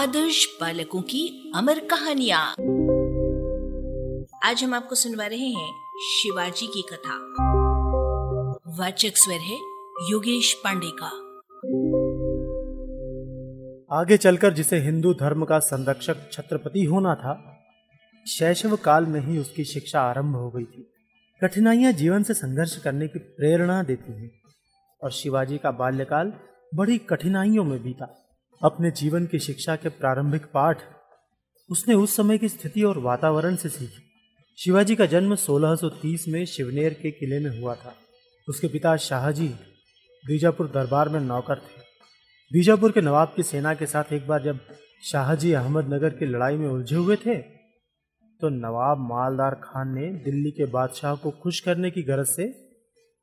[0.00, 2.50] आदर्श बालकों की अमर कहानियाँ।
[4.50, 7.16] आज हम आपको सुनवा रहे हैं शिवाजी की कथा।
[8.78, 9.56] वाचक स्वर है
[10.10, 11.06] योगेश पांडे का।
[14.00, 17.64] आगे चलकर जिसे हिंदू धर्म का संरक्षक छत्रपति होना था,
[18.28, 20.92] शैशव काल में ही उसकी शिक्षा आरंभ हो गई थी।
[21.42, 24.30] कठिनाइयाँ जीवन से संघर्ष करने की प्रेरणा देती हैं,
[25.02, 26.32] और शिवाजी का बाल्यकाल
[26.74, 28.26] बड़ी कठिनाइयों में बीता।
[28.62, 30.78] अपने जीवन की शिक्षा के प्रारंभिक पाठ
[31.70, 34.02] उसने उस समय की स्थिति और वातावरण से सीखी।
[34.58, 37.94] शिवाजी का जन्म 1630 में शिवनेर के किले में हुआ था।
[38.48, 39.48] उसके पिता शाहजी
[40.26, 41.80] बीजापुर दरबार में नौकर थे।
[42.52, 44.60] बीजापुर के नवाब की सेना के साथ एक बार जब
[45.04, 47.38] शाहजी अहमदनगर की लड़ाई में उलझे हुए थे
[48.40, 52.52] तो नवाब मालदार खान ने दिल्ली के बादशाह को खुश करने की गरज से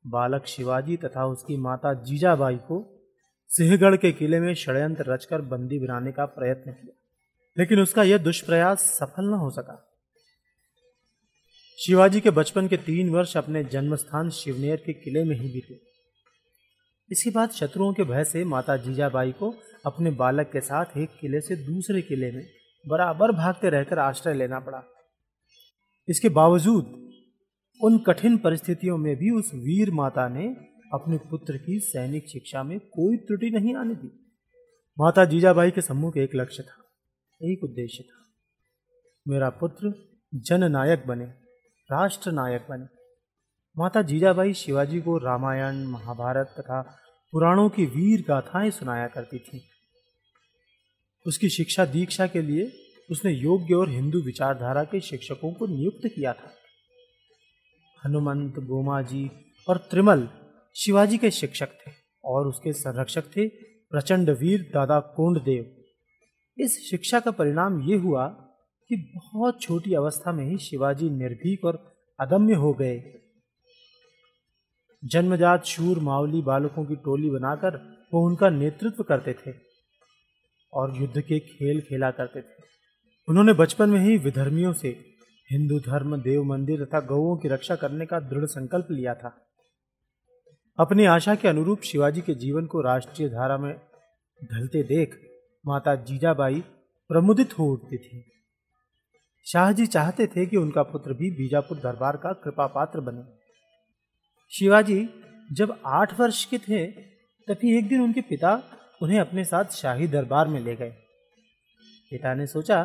[0.07, 2.96] बालक शिवाजी तथा उसकी माता जीजाबाई को
[3.51, 6.93] सिंहगढ़ के किले में षड्यंत्र रचकर बंदी बनाने का प्रयत्न किया,
[7.57, 9.83] लेकिन उसका यह दुष्प्रयास सफल न हो सका।
[11.79, 15.79] शिवाजी के बचपन के तीन वर्ष अपने जन्मस्थान शिवनेर के किले में ही बीते।
[17.11, 19.53] इसके बाद शत्रुओं के भय से माता जीजाबाई को
[19.85, 22.45] अपने बालक के साथ एक किले से दूसरे किले में
[22.85, 24.83] बराबर भागते रहकर आश्रय लेना पड़ा।
[26.07, 26.95] इसके बावजूद
[27.81, 30.47] उन कठिन परिस्थितियों में भी उस वीर माता ने
[30.93, 34.07] अपने पुत्र की सैनिक शिक्षा में कोई त्रुटि नहीं आने दी।
[34.99, 36.83] माता जीजाबाई के सम्मुख एक लक्ष्य था,
[37.41, 38.23] एक उद्देश्य था।
[39.27, 39.93] मेरा पुत्र
[40.35, 41.25] जननायक बने
[41.91, 42.85] राष्ट्र नायक बने।
[43.77, 46.81] माता जीजाबाई शिवाजी को रामायण, महाभारत तथा
[47.31, 49.61] पुराणों की वीर गाथाएँ सुनाया करती थी।
[51.27, 52.71] उसकी शिक्षा दीक्षा के लिए
[53.11, 56.53] उसने योग्य और हिंदू विचारधारा के शिक्षकों को नियुक्त किया था।
[58.05, 59.29] हनुमंत, गोमाजी
[59.69, 60.27] और त्रिमल
[60.77, 61.91] शिवाजी के शिक्षक थे
[62.23, 63.47] और उसके संरक्षक थे
[63.91, 68.27] प्रचंड वीर दादा कोंडदेव। इस शिक्षा का परिणाम ये हुआ
[68.89, 73.13] कि बहुत छोटी अवस्था में ही शिवाजी निर्भीक और अदम्य हो गए।
[75.05, 77.77] जन्मजात शूर मावली बालकों की टोली बनाकर
[78.13, 79.53] वो उनका नेतृत्व करते थे
[80.73, 82.63] और युद्ध के खेल खेला करते थे।
[83.27, 84.89] उन्होंने बचपन में ही विधर्मियों से
[85.51, 89.46] हिंदू धर्म, देव मंदिर तथा गौओं की रक्षा करने का दृढ़ संकल्प लिया था।
[90.79, 93.75] अपनी आशा के अनुरूप शिवाजी के जीवन को राष्ट्रीय धारा में
[94.43, 95.19] ढलते देख
[95.65, 96.63] माता जीजाबाई
[97.09, 98.31] प्रमुदित हो उठती थी।
[99.45, 103.23] शाहजी चाहते थे कि उनका पुत्र भी बीजापुर दरबार का कृपा पात्र बने।
[104.59, 105.09] शिवाजी
[105.53, 106.87] जब आठ वर्ष के थे,
[107.47, 108.63] तभी एक दिन उनके पिता
[109.01, 110.91] उन्हें अपने साथ शाही दरबार में ले गए।
[112.11, 112.83] पिता ने सोचा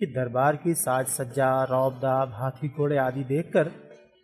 [0.00, 3.72] कि दरबार की साज सज्जा रौबदाब हाथी घोड़े आदि देखकर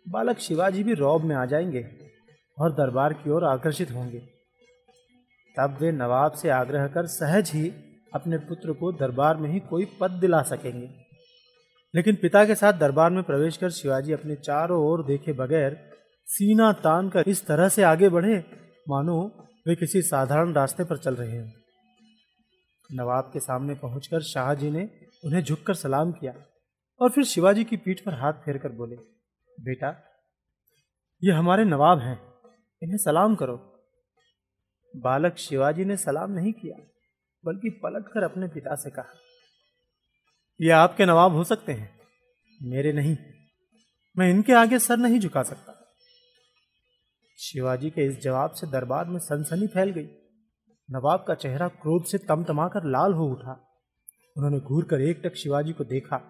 [0.09, 2.12] बालक शिवाजी भी रौब में आ जाएँगे।
[2.57, 4.19] और दरबार की ओर आकर्षित होंगे।
[5.57, 7.69] तब वे नवाब से आग्रह कर सहज ही
[8.15, 10.89] अपने पुत्र को दरबार में ही कोई पद दिला सकेंगे।
[11.95, 15.93] लेकिन पिता के साथ दरबार में प्रवेश कर शिवाजी अपने चारों ओर देखे बगैर
[16.27, 18.43] सीना तान कर इस तरह से आगे बढ़े,
[18.89, 21.53] मानो वे किसी साधारण रास्ते पर चल रहे हैं।
[22.91, 24.89] नवाब के सामने पहुंचकर शाहजी ने
[25.25, 26.33] उन्हें झुककर सलाम किया
[27.01, 28.95] और फिर शिवाजी की पीठ पर हाथ फेर कर बोले,
[29.57, 29.95] बेटा,
[31.23, 32.32] ये हमारे नवाब हैं।
[32.83, 33.55] इन्हें सलाम करो।
[34.93, 36.77] बालक शिवाजी ने सलाम नहीं किया,
[37.43, 39.13] बल्कि पलट कर अपने पिता से कहा,
[40.59, 41.89] ये आपके नवाब हो सकते हैं,
[42.59, 43.15] मेरे नहीं,
[44.15, 45.79] मैं इनके आगे सर नहीं झुका सकता।
[47.39, 50.07] शिवाजी के इस जवाब से दरबार में सनसनी फैल गई।
[50.89, 53.53] नवाब का चेहरा क्रोध से तमतमाकर लाल हो उठा।
[54.37, 56.21] उन्होंने घूर कर एक टक शिवाजी को देखा।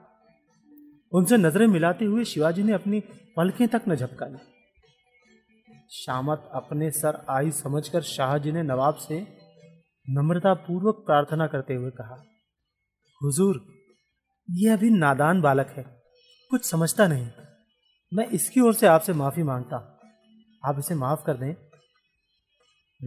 [1.12, 3.00] उनसे नज़रें मिलाते हुए शिवाजी ने अपनी
[3.38, 4.36] पलकें तक न झपकाई।
[5.94, 9.20] शामत अपने सर आई समझकर शाहजी ने नवाब से
[10.10, 12.24] नम्रता पूर्वक प्रार्थना करते हुए कहा,
[13.22, 13.66] हुजूर
[14.50, 15.84] यह अभी नादान बालक है,
[16.52, 17.30] कुछ समझता नहीं।
[18.14, 19.78] मैं इसकी ओर से आपसे माफ़ी माँगता
[20.66, 21.56] आप इसे माफ़ कर दें।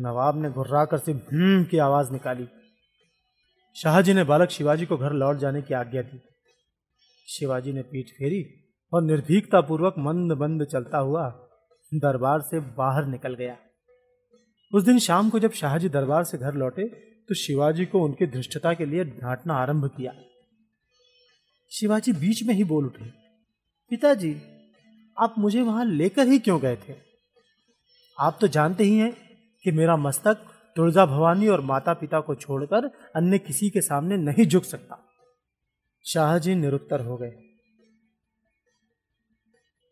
[0.02, 2.48] नवाब ने घुर्रा कर सिर्फ़ की आवाज़ निकाली।
[3.76, 6.20] शाहजी ने बालक शिवाजी को घर लौट जाने की आज्ञा दी।
[7.28, 8.44] शिवाजी ने पीठ फेरी
[8.92, 11.42] और निर्भीकता पूर्वक मंद मंद चलता हुआ
[11.92, 13.56] दरबार से बाहर निकल गया।
[14.72, 16.84] उस दिन शाम को जब शाहजी दरबार से घर लौटे
[17.28, 20.12] तो शिवाजी को उनकी धृष्टता के लिए डांटना आरंभ किया।
[21.72, 23.04] शिवाजी बीच में ही बोल उठे,
[23.90, 24.34] पिताजी,
[25.16, 26.94] आप मुझे वहाँ लेकर ही क्यों गए थे?
[28.18, 29.12] आप तो जानते ही हैं
[29.64, 30.44] कि मेरा मस्तक
[30.76, 35.02] तुलजा भवानी और माता पिता को छोड़कर अन्य किसी के सामने नहीं झुक सकता।
[36.04, 37.32] शाहजी निरुत्तर हो गए।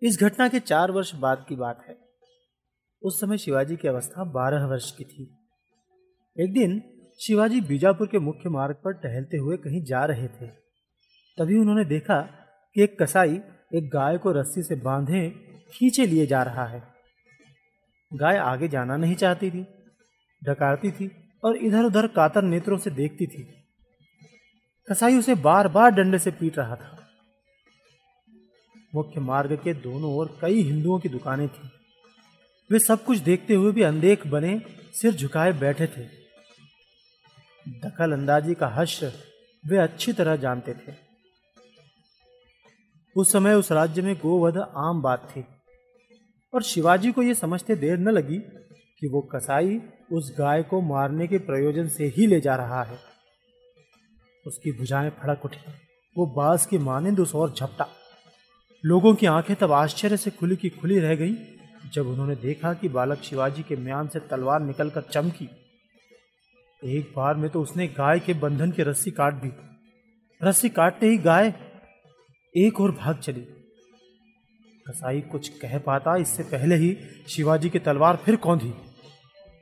[0.04, 1.98] इस घटना के चार वर्ष बाद की बात है।
[3.02, 5.36] उस समय शिवाजी की अवस्था बारह वर्ष की थी।
[6.40, 6.82] एक दिन
[7.20, 10.46] शिवाजी बीजापुर के मुख्य मार्ग पर टहलते हुए कहीं जा रहे थे।
[11.38, 12.20] तभी उन्होंने देखा
[12.74, 13.40] कि एक कसाई
[13.74, 15.30] एक गाय को रस्सी से बांधे
[15.72, 16.82] खींचे लिए जा रहा है।
[18.14, 19.66] गाय आगे जाना नहीं चाहती थी।
[20.44, 21.10] डकारती थी
[21.44, 23.64] और इधर उधर कातर नेत्रों से देखती थी।
[24.90, 27.03] कसाई उसे बार बार डंडे से पीट रहा था।
[28.94, 31.70] मुख्य मार्ग के दोनों ओर कई हिंदुओं की दुकानें थी।
[32.70, 34.60] वे सब कुछ देखते हुए भी अंदेख बने
[34.94, 36.04] सिर झुकाए बैठे थे।
[37.66, 39.02] दखल अंदाजी का हश
[39.64, 40.94] वे अच्छी तरह जानते थे।
[43.16, 45.44] उस समय उस राज्य में गोवध आम बात थी
[46.52, 48.38] और शिवाजी को यह समझते देर न लगी
[49.00, 49.80] कि वो कसाई
[50.12, 52.98] उस गाय को मारने के प्रयोजन से ही ले जा रहा है।
[54.46, 55.60] उसकी भुजाएँ फड़क उठी,
[56.16, 57.88] वो बास की मानिंद उस और झपटा।
[58.84, 61.34] लोगों की आँखें तब आश्चर्य से खुली की खुली रह गई,
[61.92, 65.48] जब उन्होंने देखा कि बालक शिवाजी के म्यान से तलवार निकलकर चमकी।
[66.82, 69.52] एक बार में तो उसने गाय के बंधन की रस्सी काट दी।
[70.40, 71.52] रस्सी काटते ही गाय
[72.54, 73.46] एक और भाग चली।
[74.88, 76.96] कसाई कुछ कह पाता, इससे पहले ही
[77.28, 78.72] शिवाजी की तलवार फिर कौंधी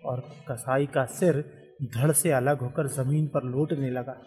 [0.04, 0.20] और
[0.50, 1.44] कसाई का सिर
[1.96, 4.22] धड़ से अलग होकर ज़मीन पर लौटने लगा।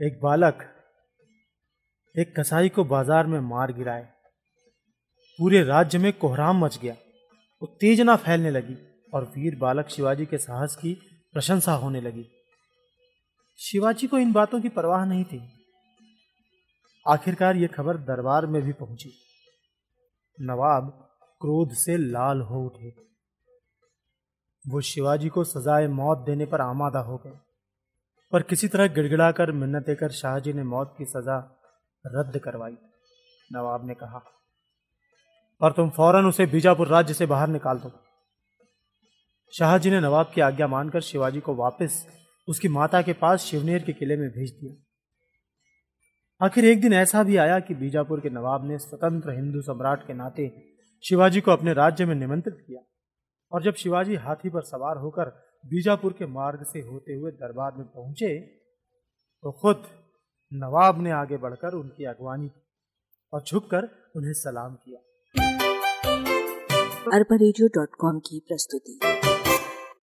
[0.00, 0.68] एक बालक
[2.18, 4.08] एक कसाई को बाज़ार में मार गिराए।
[5.38, 6.96] पूरे राज्य में कोहराम मच गया।
[7.62, 8.76] उत्तेजना फैलने लगी
[9.14, 10.94] और वीर बालक शिवाजी के साहस की
[11.32, 12.26] प्रशंसा होने लगी।
[13.58, 15.48] शिवाजी को इन बातों की परवाह नहीं थी।
[17.08, 19.12] आखिरकार यह खबर दरबार में भी पहुँची।
[20.40, 21.10] नवाब
[21.40, 22.94] क्रोध से लाल हो उठे।
[24.68, 27.38] वो शिवाजी को सजाए मौत देने पर आमादा हो गए।
[28.32, 31.57] पर किसी तरह गिड़गिड़ाकर मिन्नतें कर शाहजी ने मौत की सजा
[32.04, 32.76] रद्द करवाई।
[33.52, 34.20] नवाब ने कहा
[35.60, 37.90] और तुम फ़ौरन उसे बीजापुर राज्य से बाहर निकाल दो।
[39.52, 42.06] शाहजी ने नवाब की आज्ञा मानकर शिवाजी को वापस
[42.48, 47.36] उसकी माता के पास शिवनेर के किले में भेज दिया। आखिर एक दिन ऐसा भी
[47.36, 50.48] आया कि बीजापुर के नवाब ने स्वतंत्र हिंदू सम्राट के नाते
[51.04, 52.80] शिवाजी को अपने राज्य में निमंत्रित किया
[53.52, 55.30] और जब शिवाजी हाथी पर सवार होकर
[55.66, 58.38] बीजापुर के मार्ग से होते हुए दरबार में पहुँचे
[59.42, 59.86] तो खुद
[60.52, 62.62] नवाब ने आगे बढ़कर उनकी अगवानी की
[63.32, 65.00] और झुककर उन्हें सलाम किया।
[67.14, 67.36] अरबा
[68.18, 69.17] की प्रस्तुति।